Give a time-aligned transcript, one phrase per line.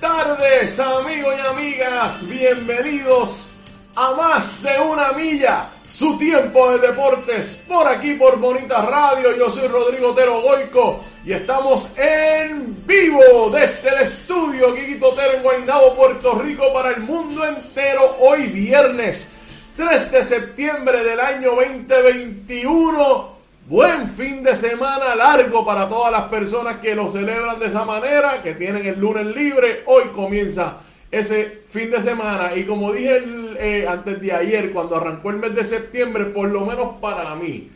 [0.00, 2.26] tardes, amigos y amigas.
[2.28, 3.50] Bienvenidos
[3.94, 5.68] a más de una milla.
[5.88, 9.36] Su tiempo de deportes por aquí por Bonita Radio.
[9.36, 15.42] Yo soy Rodrigo Otero Goico y estamos en vivo desde el estudio Guiguito Otero en
[15.42, 18.10] Guaynabo, Puerto Rico para el mundo entero.
[18.20, 19.30] Hoy viernes
[19.76, 23.31] 3 de septiembre del año 2021.
[23.68, 28.42] Buen fin de semana largo para todas las personas que lo celebran de esa manera,
[28.42, 29.84] que tienen el lunes libre.
[29.86, 30.78] Hoy comienza
[31.12, 33.22] ese fin de semana y como dije
[33.60, 37.70] eh, antes de ayer, cuando arrancó el mes de septiembre, por lo menos para mí,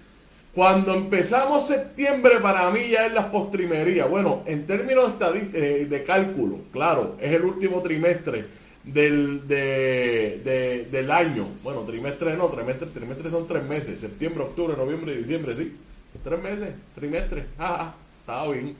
[0.53, 4.07] cuando empezamos septiembre para mí ya es la postrimería.
[4.07, 8.45] Bueno, en términos eh, de cálculo, claro, es el último trimestre
[8.87, 11.49] del, de, del año.
[11.63, 15.77] Bueno, trimestre no, trimestre, trimestre son tres meses, septiembre, octubre, noviembre y diciembre, sí.
[16.25, 18.75] Tres meses, trimestre, jaja, está bien.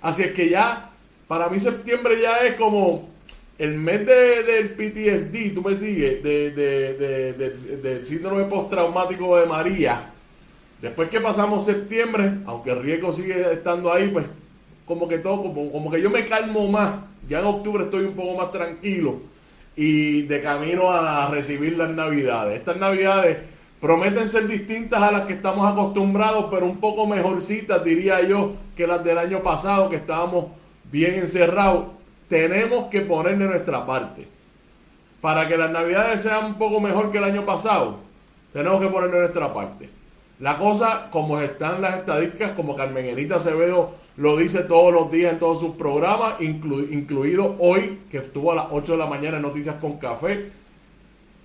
[0.00, 0.90] Así es que ya,
[1.26, 3.08] para mí septiembre ya es como
[3.58, 6.50] el mes de, del PTSD, tú me sigues, de,
[7.82, 10.12] del síndrome postraumático de María.
[10.80, 14.26] Después que pasamos septiembre, aunque el riesgo sigue estando ahí, pues
[14.86, 17.00] como que todo, como, como que yo me calmo más.
[17.28, 19.20] Ya en octubre estoy un poco más tranquilo
[19.80, 22.58] y de camino a recibir las navidades.
[22.58, 23.38] Estas navidades
[23.80, 28.88] prometen ser distintas a las que estamos acostumbrados, pero un poco mejorcitas, diría yo, que
[28.88, 30.46] las del año pasado, que estábamos
[30.90, 31.84] bien encerrados.
[32.28, 34.26] Tenemos que poner de nuestra parte.
[35.20, 37.98] Para que las navidades sean un poco mejor que el año pasado,
[38.52, 39.88] tenemos que poner de nuestra parte.
[40.40, 45.32] La cosa, como están las estadísticas, como Carmen Enita Acevedo lo dice todos los días
[45.32, 49.42] en todos sus programas, incluido hoy, que estuvo a las 8 de la mañana en
[49.42, 50.50] Noticias con Café.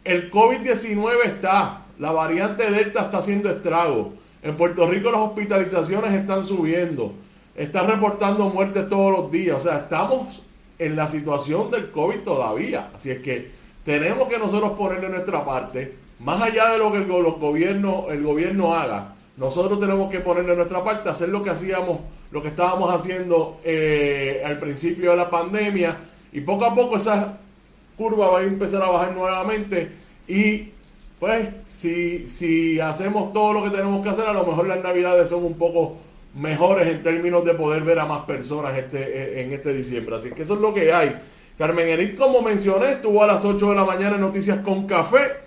[0.04, 4.08] El COVID-19 está, la variante Delta está haciendo estragos.
[4.44, 7.14] En Puerto Rico las hospitalizaciones están subiendo.
[7.56, 9.58] Están reportando muertes todos los días.
[9.58, 10.42] O sea, estamos
[10.78, 12.90] en la situación del COVID todavía.
[12.94, 13.52] Así es que
[13.86, 18.74] tenemos que nosotros ponerle nuestra parte más allá de lo que el, gobierno, el gobierno
[18.74, 22.00] haga, nosotros tenemos que ponerle nuestra parte, hacer lo que hacíamos,
[22.31, 25.97] lo que estábamos haciendo eh, al principio de la pandemia,
[26.31, 27.38] y poco a poco esa
[27.97, 29.91] curva va a empezar a bajar nuevamente.
[30.28, 30.69] Y
[31.19, 35.30] pues, si, si hacemos todo lo que tenemos que hacer, a lo mejor las navidades
[35.30, 35.97] son un poco
[36.35, 40.16] mejores en términos de poder ver a más personas este, en este diciembre.
[40.16, 41.16] Así que eso es lo que hay.
[41.57, 45.44] Carmen Enrique, como mencioné, estuvo a las 8 de la mañana en Noticias con Café.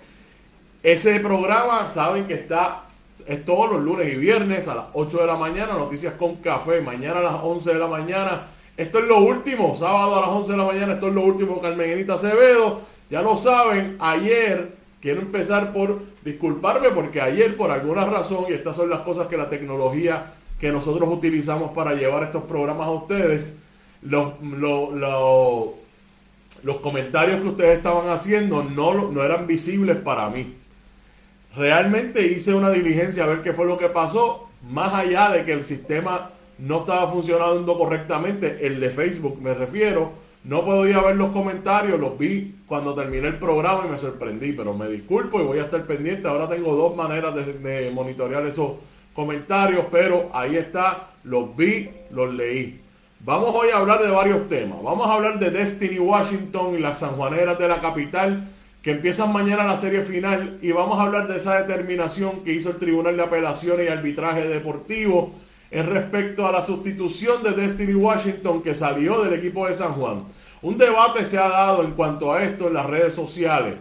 [0.87, 2.83] Ese programa, saben que está,
[3.25, 6.79] es todos los lunes y viernes a las 8 de la mañana, noticias con café,
[6.79, 8.47] mañana a las 11 de la mañana.
[8.77, 11.59] Esto es lo último, sábado a las 11 de la mañana, esto es lo último,
[11.59, 12.79] Carmen Acevedo.
[13.09, 18.77] Ya lo saben, ayer quiero empezar por disculparme porque ayer por alguna razón, y estas
[18.77, 23.57] son las cosas que la tecnología que nosotros utilizamos para llevar estos programas a ustedes,
[24.03, 24.95] los, los,
[26.63, 30.55] los comentarios que ustedes estaban haciendo no, no eran visibles para mí
[31.57, 35.53] realmente hice una diligencia a ver qué fue lo que pasó, más allá de que
[35.53, 40.11] el sistema no estaba funcionando correctamente, el de Facebook me refiero,
[40.43, 44.73] no podía ver los comentarios, los vi cuando terminé el programa y me sorprendí, pero
[44.73, 46.27] me disculpo y voy a estar pendiente.
[46.27, 48.73] Ahora tengo dos maneras de, de monitorear esos
[49.13, 52.79] comentarios, pero ahí está, los vi, los leí.
[53.21, 54.81] Vamos hoy a hablar de varios temas.
[54.81, 58.47] Vamos a hablar de Destiny Washington y las sanjuaneras de la capital
[58.81, 62.69] que empiezan mañana la serie final y vamos a hablar de esa determinación que hizo
[62.69, 65.33] el Tribunal de Apelaciones y Arbitraje Deportivo
[65.71, 70.23] en respecto a la sustitución de Destiny Washington que salió del equipo de San Juan.
[70.61, 73.75] Un debate se ha dado en cuanto a esto en las redes sociales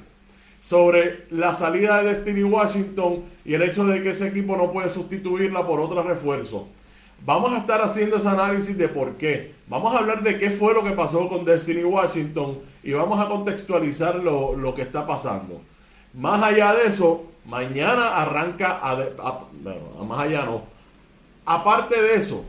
[0.60, 4.88] sobre la salida de Destiny Washington y el hecho de que ese equipo no puede
[4.88, 6.68] sustituirla por otro refuerzo.
[7.26, 9.52] Vamos a estar haciendo ese análisis de por qué.
[9.66, 13.26] Vamos a hablar de qué fue lo que pasó con Destiny Washington y vamos a
[13.26, 15.60] contextualizar lo, que está pasando.
[16.14, 18.94] Más allá de eso, mañana arranca, a,
[20.04, 20.62] más allá no.
[21.44, 22.44] Aparte de eso,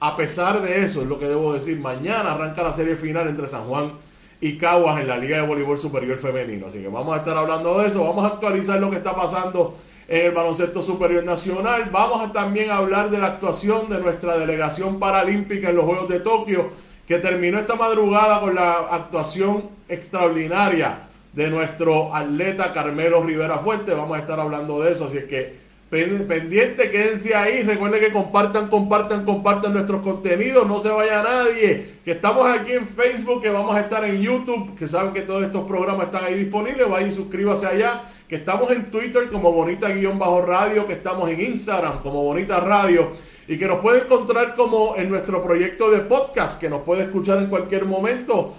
[0.00, 3.46] a pesar de eso, es lo que debo decir, mañana arranca la serie final entre
[3.46, 3.92] San Juan
[4.40, 6.66] y Caguas en la Liga de Voleibol Superior Femenino.
[6.66, 9.76] Así que vamos a estar hablando de eso, vamos a actualizar lo que está pasando
[10.08, 11.88] en el baloncesto superior nacional.
[11.90, 16.20] Vamos a también hablar de la actuación de nuestra delegación paralímpica en los Juegos de
[16.20, 16.70] Tokio,
[17.06, 21.00] que terminó esta madrugada con la actuación extraordinaria
[21.32, 23.94] de nuestro atleta Carmelo Rivera Fuerte.
[23.94, 27.62] Vamos a estar hablando de eso, así es que pendiente, quédense ahí.
[27.62, 30.66] Recuerden que compartan, compartan, compartan nuestros contenidos.
[30.66, 31.96] No se vaya nadie.
[32.04, 35.44] Que estamos aquí en Facebook, que vamos a estar en YouTube, que saben que todos
[35.44, 36.88] estos programas están ahí disponibles.
[36.88, 42.24] Vaya y suscríbase allá que estamos en Twitter como Bonita-Radio, que estamos en Instagram como
[42.24, 43.12] Bonita Radio
[43.48, 47.38] y que nos puede encontrar como en nuestro proyecto de podcast, que nos puede escuchar
[47.38, 48.56] en cualquier momento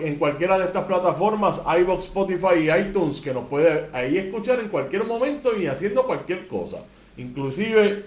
[0.00, 4.68] en cualquiera de estas plataformas, iBox, Spotify y iTunes, que nos puede ahí escuchar en
[4.68, 6.78] cualquier momento y haciendo cualquier cosa.
[7.18, 8.04] Inclusive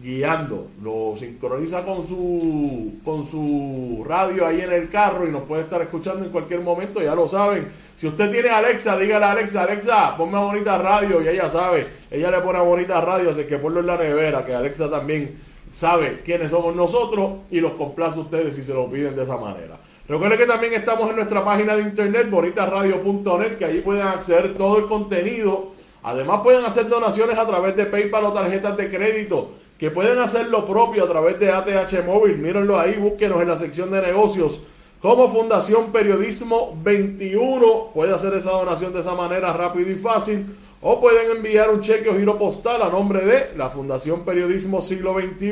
[0.00, 5.62] guiando, lo sincroniza con su con su radio ahí en el carro y nos puede
[5.62, 7.68] estar escuchando en cualquier momento, ya lo saben.
[7.94, 11.86] Si usted tiene Alexa, dígale a Alexa, Alexa, ponme a bonita radio y ella sabe,
[12.10, 15.38] ella le pone a bonita radio, así que ponlo en la nevera, que Alexa también
[15.74, 19.76] sabe quiénes somos nosotros y los complace ustedes si se lo piden de esa manera.
[20.08, 24.78] Recuerden que también estamos en nuestra página de internet, bonitasradio.net, que ahí pueden acceder todo
[24.78, 25.72] el contenido.
[26.02, 30.48] Además pueden hacer donaciones a través de PayPal o tarjetas de crédito que pueden hacer
[30.48, 32.38] lo propio a través de ATH Móvil.
[32.38, 34.60] Mírenlo ahí, búsquenos en la sección de negocios
[35.00, 37.90] como Fundación Periodismo 21.
[37.92, 40.46] Puede hacer esa donación de esa manera rápido y fácil.
[40.82, 45.14] O pueden enviar un cheque o giro postal a nombre de la Fundación Periodismo Siglo
[45.14, 45.50] XXI,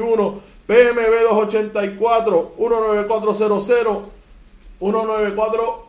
[0.64, 3.98] PMB 284 19400
[4.78, 5.88] 194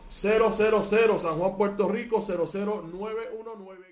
[1.20, 3.91] San Juan, Puerto Rico 00919.